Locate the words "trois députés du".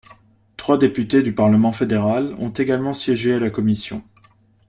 0.57-1.31